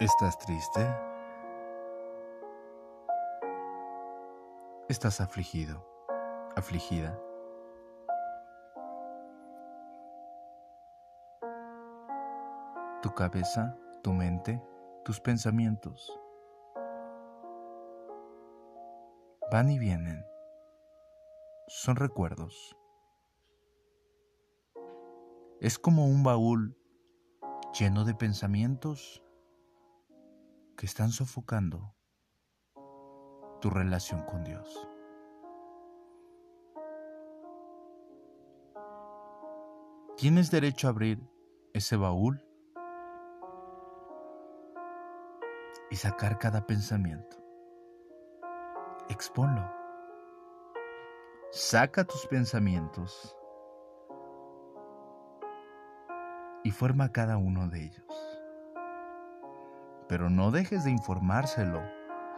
¿Estás 0.00 0.38
triste? 0.38 0.88
¿Estás 4.88 5.20
afligido? 5.20 5.84
¿Afligida? 6.54 7.20
Tu 13.02 13.12
cabeza, 13.12 13.76
tu 14.04 14.12
mente, 14.12 14.62
tus 15.04 15.18
pensamientos 15.18 16.16
van 19.50 19.68
y 19.68 19.80
vienen. 19.80 20.24
Son 21.66 21.96
recuerdos. 21.96 22.76
Es 25.60 25.76
como 25.76 26.04
un 26.06 26.22
baúl 26.22 26.76
lleno 27.76 28.04
de 28.04 28.14
pensamientos 28.14 29.24
que 30.78 30.86
están 30.86 31.10
sofocando 31.10 31.92
tu 33.60 33.68
relación 33.68 34.22
con 34.22 34.44
Dios. 34.44 34.88
Tienes 40.16 40.52
derecho 40.52 40.86
a 40.86 40.90
abrir 40.90 41.20
ese 41.72 41.96
baúl 41.96 42.40
y 45.90 45.96
sacar 45.96 46.38
cada 46.38 46.64
pensamiento. 46.64 47.36
Exponlo. 49.08 49.68
Saca 51.50 52.04
tus 52.04 52.24
pensamientos 52.28 53.36
y 56.62 56.70
forma 56.70 57.10
cada 57.10 57.36
uno 57.36 57.68
de 57.68 57.86
ellos 57.86 58.27
pero 60.08 60.30
no 60.30 60.50
dejes 60.50 60.84
de 60.84 60.90
informárselo 60.90 61.82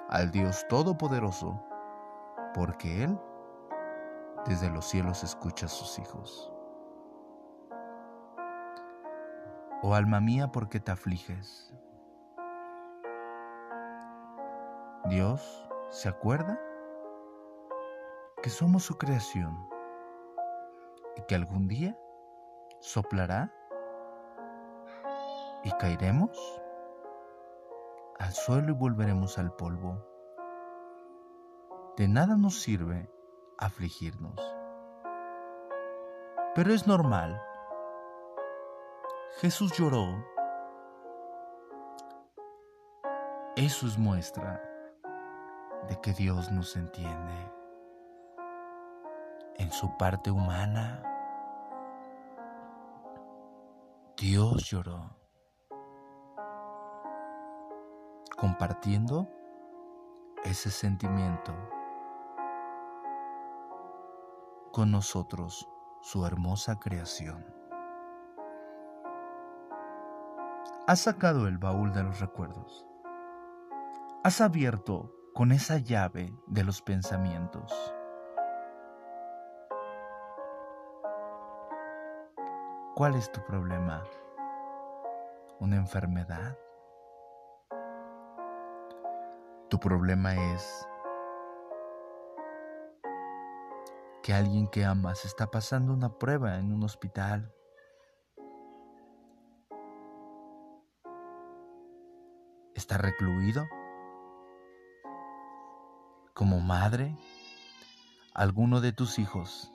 al 0.09 0.31
Dios 0.33 0.67
Todopoderoso, 0.69 1.65
porque 2.53 3.05
Él 3.05 3.19
desde 4.47 4.71
los 4.71 4.87
cielos 4.87 5.23
escucha 5.23 5.67
a 5.67 5.69
sus 5.69 5.99
hijos. 5.99 6.53
Oh 9.83 9.95
alma 9.95 10.21
mía, 10.21 10.51
¿por 10.51 10.69
qué 10.69 10.81
te 10.81 10.91
afliges? 10.91 11.73
Dios 15.09 15.69
se 15.91 16.09
acuerda 16.09 16.61
que 18.43 18.51
somos 18.51 18.83
su 18.83 18.99
creación 18.99 19.57
y 21.17 21.23
que 21.23 21.35
algún 21.35 21.69
día 21.69 21.97
soplará 22.81 23.53
y 25.65 25.71
caeremos 25.73 26.63
al 28.21 28.35
suelo 28.35 28.71
y 28.71 28.75
volveremos 28.75 29.39
al 29.39 29.51
polvo. 29.53 30.07
De 31.97 32.07
nada 32.07 32.37
nos 32.37 32.61
sirve 32.61 33.11
afligirnos. 33.59 34.39
Pero 36.55 36.73
es 36.75 36.87
normal. 36.87 37.41
Jesús 39.41 39.73
lloró. 39.73 40.23
Eso 43.57 43.87
es 43.87 43.99
muestra 43.99 44.63
de 45.89 45.99
que 46.03 46.13
Dios 46.13 46.53
nos 46.53 46.77
entiende. 46.77 47.53
En 49.57 49.73
su 49.73 49.97
parte 49.97 50.31
humana, 50.31 51.03
Dios 54.17 54.69
lloró. 54.69 55.20
Compartiendo 58.41 59.29
ese 60.45 60.71
sentimiento 60.71 61.53
con 64.73 64.91
nosotros, 64.91 65.69
su 66.01 66.25
hermosa 66.25 66.79
creación. 66.79 67.45
Has 70.87 71.01
sacado 71.01 71.49
el 71.49 71.59
baúl 71.59 71.93
de 71.93 72.03
los 72.03 72.19
recuerdos. 72.19 72.87
Has 74.25 74.41
abierto 74.41 75.13
con 75.35 75.53
esa 75.53 75.77
llave 75.77 76.35
de 76.47 76.65
los 76.65 76.81
pensamientos. 76.81 77.95
¿Cuál 82.95 83.17
es 83.17 83.31
tu 83.31 83.45
problema? 83.45 84.03
¿Una 85.59 85.77
enfermedad? 85.77 86.57
Problema 89.81 90.35
es 90.53 90.87
que 94.23 94.35
alguien 94.35 94.69
que 94.69 94.85
amas 94.85 95.25
está 95.25 95.51
pasando 95.51 95.93
una 95.93 96.19
prueba 96.19 96.59
en 96.59 96.73
un 96.73 96.85
hospital. 96.85 97.53
Está 102.75 102.99
recluido. 102.99 103.67
Como 106.35 106.61
madre, 106.61 107.17
alguno 108.35 108.81
de 108.81 108.93
tus 108.93 109.19
hijos 109.19 109.73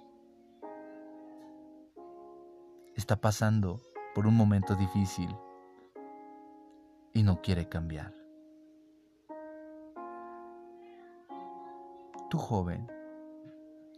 está 2.96 3.18
pasando 3.18 3.82
por 4.14 4.26
un 4.26 4.36
momento 4.36 4.76
difícil 4.76 5.36
y 7.14 7.24
no 7.24 7.42
quiere 7.42 7.68
cambiar. 7.68 8.25
Joven, 12.38 12.91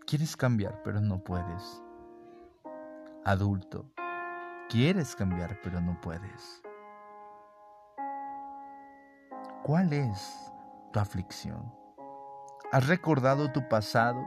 quieres 0.06 0.36
cambiar 0.36 0.82
pero 0.84 1.02
no 1.02 1.24
puedes. 1.24 1.84
Adulto, 3.26 3.92
quieres 4.70 5.16
cambiar 5.16 5.60
pero 5.62 5.82
no 5.82 6.00
puedes. 6.02 6.64
¿Cuál 9.64 9.92
es 9.92 10.52
tu 10.94 11.00
aflicción? 11.00 11.74
¿Has 12.72 12.88
recordado 12.88 13.52
tu 13.52 13.68
pasado 13.68 14.24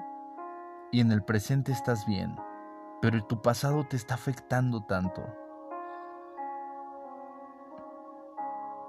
y 0.93 1.01
en 1.01 1.13
el 1.13 1.23
presente 1.23 1.73
estás 1.73 2.05
bien, 2.07 2.37
pero 3.01 3.25
tu 3.25 3.41
pasado 3.41 3.87
te 3.87 3.97
está 3.97 4.15
afectando 4.15 4.85
tanto? 4.85 5.23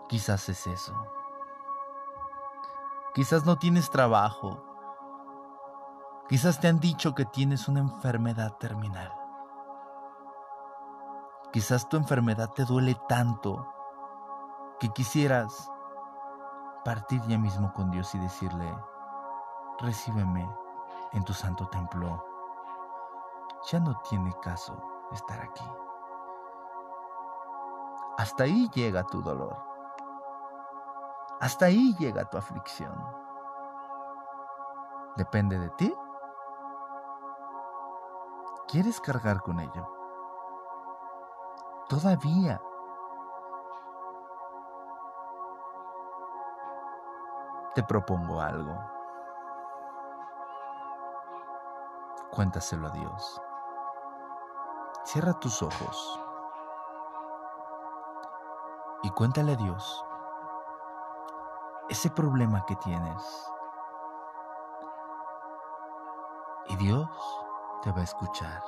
Quizás 0.10 0.50
es 0.50 0.68
eso. 0.68 0.94
Quizás 3.14 3.46
no 3.46 3.58
tienes 3.58 3.90
trabajo 3.90 4.71
Quizás 6.32 6.62
te 6.62 6.70
han 6.70 6.80
dicho 6.80 7.14
que 7.14 7.26
tienes 7.26 7.68
una 7.68 7.82
enfermedad 7.82 8.54
terminal. 8.54 9.14
Quizás 11.52 11.90
tu 11.90 11.98
enfermedad 11.98 12.52
te 12.52 12.64
duele 12.64 12.96
tanto 13.10 13.68
que 14.80 14.88
quisieras 14.94 15.70
partir 16.86 17.22
ya 17.28 17.38
mismo 17.38 17.74
con 17.74 17.92
Dios 17.92 18.16
y 18.16 18.20
decirle, 18.20 18.74
recíbeme 19.80 20.50
en 21.12 21.22
tu 21.26 21.34
santo 21.34 21.68
templo. 21.68 22.26
Ya 23.70 23.82
no 23.82 24.00
tiene 24.10 24.34
caso 24.42 24.82
estar 25.12 25.42
aquí. 25.42 25.66
Hasta 28.18 28.46
ahí 28.46 28.70
llega 28.74 29.04
tu 29.04 29.22
dolor. 29.22 29.62
Hasta 31.42 31.66
ahí 31.66 31.94
llega 32.00 32.24
tu 32.24 32.38
aflicción. 32.38 32.96
Depende 35.18 35.60
de 35.60 35.70
ti 35.72 35.94
¿Quieres 38.72 39.02
cargar 39.02 39.42
con 39.42 39.60
ello? 39.60 39.86
Todavía. 41.90 42.62
Te 47.76 47.84
propongo 47.84 48.40
algo. 48.40 48.74
Cuéntaselo 52.32 52.88
a 52.88 52.92
Dios. 52.92 53.42
Cierra 55.04 55.34
tus 55.34 55.62
ojos 55.62 56.22
y 59.04 59.10
cuéntale 59.10 59.52
a 59.52 59.58
Dios 59.58 60.06
ese 61.90 62.10
problema 62.10 62.66
que 62.66 62.78
tienes. 62.78 63.52
Y 66.70 66.78
Dios 66.78 67.10
te 67.82 67.92
va 67.92 68.02
a 68.02 68.04
escuchar. 68.04 68.64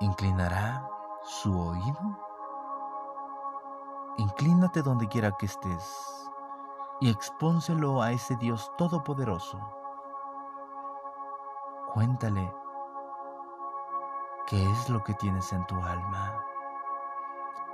¿Inclinará 0.00 0.88
su 1.22 1.58
oído? 1.60 2.00
Inclínate 4.16 4.82
donde 4.82 5.08
quiera 5.08 5.32
que 5.32 5.46
estés 5.46 6.30
y 7.00 7.10
expónselo 7.10 8.02
a 8.02 8.12
ese 8.12 8.36
Dios 8.36 8.72
todopoderoso. 8.76 9.58
Cuéntale 11.92 12.54
qué 14.46 14.70
es 14.70 14.88
lo 14.88 15.02
que 15.02 15.14
tienes 15.14 15.52
en 15.52 15.66
tu 15.66 15.74
alma, 15.76 16.44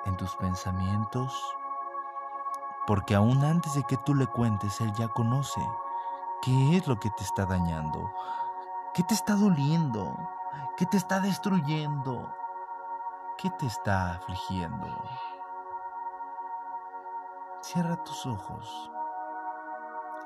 en 0.04 0.16
tus 0.16 0.34
pensamientos, 0.36 1.56
porque 2.86 3.14
aún 3.14 3.44
antes 3.44 3.74
de 3.74 3.82
que 3.84 3.96
tú 3.98 4.14
le 4.14 4.26
cuentes, 4.26 4.80
Él 4.80 4.92
ya 4.94 5.08
conoce 5.08 5.60
qué 6.42 6.76
es 6.76 6.86
lo 6.86 6.98
que 6.98 7.10
te 7.10 7.22
está 7.22 7.46
dañando, 7.46 8.12
qué 8.94 9.02
te 9.02 9.14
está 9.14 9.34
doliendo, 9.34 10.16
qué 10.76 10.86
te 10.86 10.96
está 10.96 11.20
destruyendo, 11.20 12.34
qué 13.38 13.50
te 13.50 13.66
está 13.66 14.14
afligiendo. 14.14 14.86
Cierra 17.60 17.96
tus 18.04 18.26
ojos, 18.26 18.90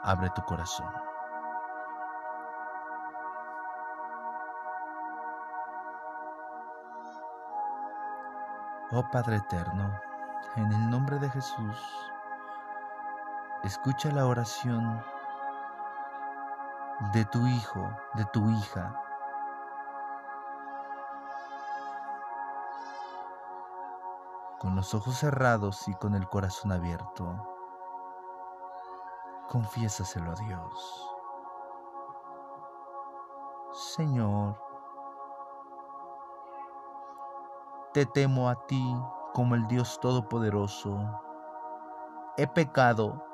abre 0.02 0.30
tu 0.30 0.42
corazón. 0.42 0.92
Oh 8.92 9.08
Padre 9.10 9.36
Eterno, 9.36 9.88
en 10.56 10.72
el 10.72 10.90
nombre 10.90 11.18
de 11.20 11.30
Jesús, 11.30 11.78
escucha 13.62 14.10
la 14.10 14.26
oración 14.26 15.00
de 17.00 17.24
tu 17.24 17.46
hijo, 17.46 17.90
de 18.14 18.24
tu 18.26 18.50
hija. 18.50 18.94
Con 24.58 24.76
los 24.76 24.94
ojos 24.94 25.16
cerrados 25.16 25.88
y 25.88 25.94
con 25.94 26.14
el 26.14 26.28
corazón 26.28 26.72
abierto, 26.72 27.34
confiésaselo 29.48 30.32
a 30.32 30.34
Dios. 30.34 31.16
Señor, 33.72 34.60
te 37.94 38.04
temo 38.04 38.50
a 38.50 38.66
ti 38.66 38.94
como 39.32 39.54
el 39.54 39.66
Dios 39.68 39.98
Todopoderoso. 40.00 40.98
He 42.36 42.46
pecado 42.46 43.24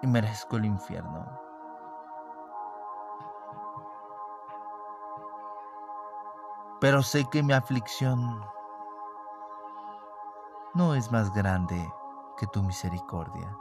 y 0.00 0.06
merezco 0.06 0.56
el 0.56 0.64
infierno. 0.64 1.49
Pero 6.80 7.02
sé 7.02 7.26
que 7.26 7.42
mi 7.42 7.52
aflicción 7.52 8.42
no 10.74 10.94
es 10.94 11.12
más 11.12 11.32
grande 11.34 11.92
que 12.38 12.46
tu 12.46 12.62
misericordia. 12.62 13.54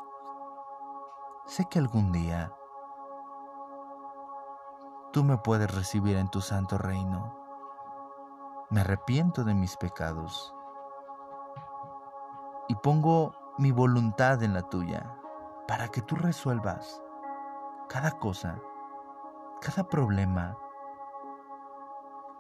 Sé 1.46 1.66
que 1.66 1.80
algún 1.80 2.14
día 2.14 2.54
tú 5.12 5.24
me 5.24 5.38
puedes 5.38 5.74
recibir 5.76 6.16
en 6.16 6.30
tu 6.30 6.40
santo 6.40 6.78
reino. 6.78 7.36
Me 8.70 8.82
arrepiento 8.82 9.44
de 9.44 9.54
mis 9.54 9.76
pecados 9.76 10.54
y 12.70 12.76
pongo 12.76 13.34
mi 13.58 13.72
voluntad 13.72 14.42
en 14.44 14.54
la 14.54 14.62
tuya 14.62 15.14
para 15.68 15.90
que 15.90 16.02
tú 16.02 16.16
resuelvas 16.16 17.02
cada 17.90 18.12
cosa, 18.12 18.62
cada 19.60 19.84
problema, 19.84 20.56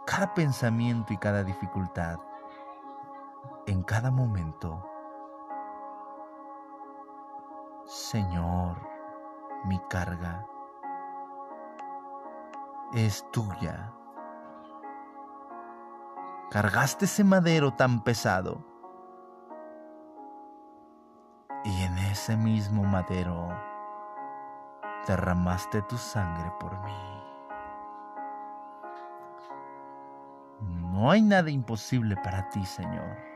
cada 0.09 0.33
pensamiento 0.33 1.13
y 1.13 1.17
cada 1.17 1.43
dificultad 1.43 2.17
en 3.67 3.83
cada 3.83 4.09
momento. 4.09 4.83
Señor, 7.85 8.75
mi 9.65 9.79
carga 9.87 10.47
es 12.91 13.23
tuya. 13.29 13.93
Cargaste 16.49 17.05
ese 17.05 17.23
madero 17.23 17.75
tan 17.75 18.03
pesado 18.03 18.65
y 21.63 21.83
en 21.83 21.95
ese 21.99 22.35
mismo 22.35 22.83
madero 22.83 23.49
derramaste 25.05 25.83
tu 25.83 25.97
sangre 25.97 26.51
por 26.59 26.79
mí. 26.79 27.28
No 30.99 31.09
hay 31.09 31.21
nada 31.21 31.49
imposible 31.49 32.17
para 32.17 32.49
ti, 32.49 32.65
Señor. 32.65 33.29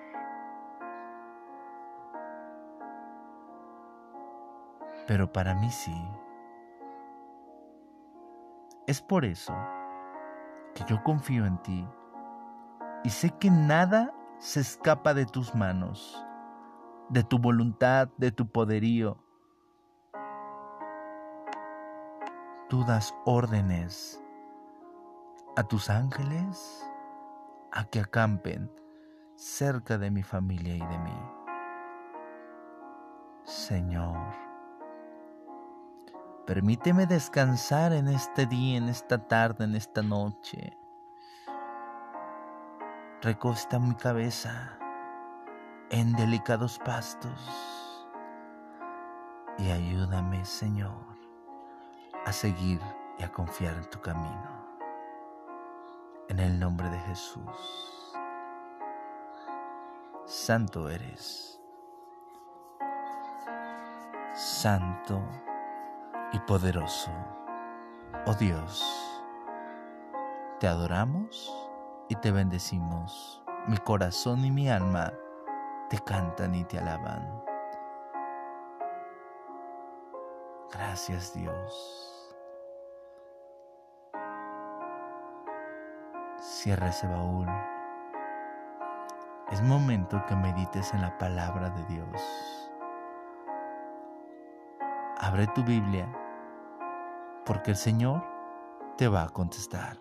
pero 5.07 5.31
para 5.31 5.54
mí 5.54 5.69
sí. 5.69 5.95
Es 8.88 9.01
por 9.01 9.25
eso 9.25 9.54
que 10.74 10.83
yo 10.86 11.04
confío 11.04 11.45
en 11.45 11.57
ti 11.60 11.88
y 13.04 13.10
sé 13.10 13.31
que 13.31 13.51
nada 13.51 14.13
se 14.38 14.62
escapa 14.62 15.13
de 15.13 15.25
tus 15.25 15.56
manos, 15.56 16.25
de 17.09 17.24
tu 17.24 17.38
voluntad, 17.38 18.09
de 18.18 18.31
tu 18.31 18.48
poderío. 18.48 19.18
Tú 22.69 22.83
das 22.86 23.13
órdenes 23.25 24.24
a 25.56 25.63
tus 25.63 25.89
ángeles 25.89 26.89
a 27.74 27.84
que 27.86 28.00
acampen 28.00 28.72
cerca 29.36 29.98
de 29.98 30.10
mi 30.10 30.24
familia 30.24 30.75
y 30.75 30.80
de 30.80 31.00
mí. 31.00 31.20
Señor, 33.44 34.44
Permíteme 36.46 37.06
descansar 37.06 37.94
en 37.94 38.10
este 38.10 38.46
día, 38.46 38.78
en 38.78 38.90
esta 38.90 39.18
tarde, 39.18 39.64
en 39.64 39.75
esta 39.75 40.02
noche. 40.02 40.78
Recosta 43.22 43.80
mi 43.80 43.96
cabeza 43.96 44.78
en 45.90 46.12
delicados 46.14 46.80
pastos 46.80 47.50
y 49.58 49.72
ayúdame, 49.72 50.44
Señor, 50.44 51.18
a 52.26 52.34
seguir 52.34 52.81
y 53.18 53.24
a 53.24 53.31
confiar 53.31 53.78
en 53.78 53.90
tu 53.90 54.02
camino. 54.02 54.62
En 56.30 56.40
el 56.40 56.60
nombre 56.60 56.90
de 56.90 57.00
Jesús. 57.00 58.14
Santo 60.25 60.90
eres. 60.90 61.62
Santo 64.34 65.21
y 66.31 66.40
poderoso. 66.40 67.12
Oh 68.26 68.33
Dios, 68.33 68.83
te 70.59 70.68
adoramos 70.68 71.54
y 72.07 72.16
te 72.16 72.31
bendecimos. 72.31 73.44
Mi 73.68 73.78
corazón 73.78 74.45
y 74.45 74.52
mi 74.52 74.69
alma 74.69 75.14
te 75.90 76.00
cantan 76.00 76.56
y 76.56 76.64
te 76.64 76.80
alaban. 76.80 77.44
Gracias 80.71 81.33
Dios. 81.33 82.22
Cierra 86.64 86.88
ese 86.88 87.08
baúl. 87.08 87.46
Es 89.52 89.62
momento 89.62 90.24
que 90.26 90.34
medites 90.34 90.94
en 90.94 91.02
la 91.02 91.18
palabra 91.18 91.70
de 91.70 91.84
Dios. 91.88 92.72
Abre 95.20 95.48
tu 95.48 95.62
Biblia 95.66 96.08
porque 97.46 97.72
el 97.72 97.76
Señor 97.76 98.24
te 98.96 99.10
va 99.10 99.24
a 99.24 99.30
contestar. 99.30 99.98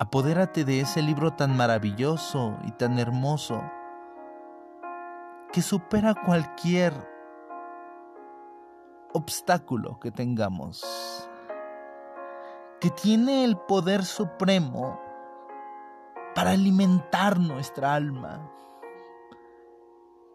Apodérate 0.00 0.66
de 0.66 0.82
ese 0.82 1.00
libro 1.00 1.32
tan 1.32 1.56
maravilloso 1.56 2.58
y 2.62 2.72
tan 2.72 2.98
hermoso 2.98 3.62
que 5.50 5.62
supera 5.62 6.14
cualquier 6.14 7.11
obstáculo 9.14 10.00
que 10.00 10.10
tengamos, 10.10 10.84
que 12.80 12.90
tiene 12.90 13.44
el 13.44 13.56
poder 13.56 14.04
supremo 14.04 15.00
para 16.34 16.50
alimentar 16.52 17.38
nuestra 17.38 17.94
alma 17.94 18.52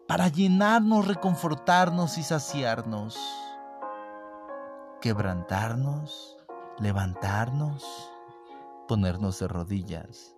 para 0.08 0.28
llenarnos, 0.28 1.06
reconfortarnos 1.06 2.16
y 2.16 2.22
saciarnos, 2.22 3.18
quebrantarnos, 5.02 6.38
levantarnos, 6.78 8.10
ponernos 8.88 9.38
de 9.38 9.48
rodillas. 9.48 10.37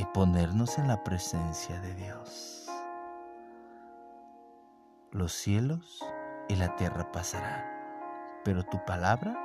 Y 0.00 0.06
ponernos 0.06 0.78
en 0.78 0.88
la 0.88 1.04
presencia 1.04 1.78
de 1.82 1.94
Dios. 1.94 2.66
Los 5.12 5.30
cielos 5.30 6.02
y 6.48 6.56
la 6.56 6.74
tierra 6.76 7.12
pasarán, 7.12 7.62
pero 8.42 8.62
tu 8.62 8.82
palabra 8.86 9.36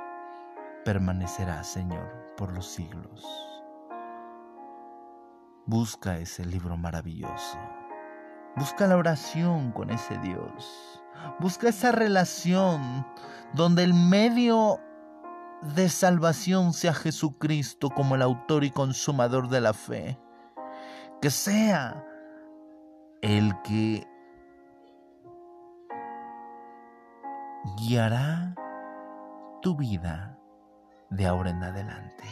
permanecerá, 0.82 1.62
Señor, 1.62 2.34
por 2.38 2.54
los 2.54 2.64
siglos. 2.68 3.22
Busca 5.66 6.16
ese 6.16 6.46
libro 6.46 6.78
maravilloso. 6.78 7.58
Busca 8.56 8.86
la 8.86 8.96
oración 8.96 9.72
con 9.72 9.90
ese 9.90 10.16
Dios. 10.20 11.02
Busca 11.38 11.68
esa 11.68 11.92
relación 11.92 13.06
donde 13.52 13.84
el 13.84 13.92
medio 13.92 14.80
de 15.74 15.90
salvación 15.90 16.72
sea 16.72 16.94
Jesucristo 16.94 17.90
como 17.90 18.14
el 18.14 18.22
autor 18.22 18.64
y 18.64 18.70
consumador 18.70 19.50
de 19.50 19.60
la 19.60 19.74
fe. 19.74 20.18
Que 21.20 21.30
sea 21.30 22.04
el 23.22 23.60
que 23.62 24.06
guiará 27.76 28.54
tu 29.62 29.76
vida 29.76 30.38
de 31.10 31.26
ahora 31.26 31.50
en 31.50 31.62
adelante. 31.62 32.24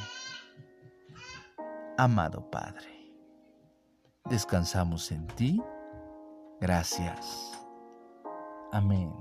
Amado 1.96 2.50
Padre, 2.50 3.12
descansamos 4.24 5.10
en 5.12 5.26
ti. 5.28 5.62
Gracias. 6.60 7.60
Amén. 8.72 9.12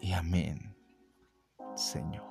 Y 0.00 0.12
amén, 0.12 0.74
Señor. 1.74 2.27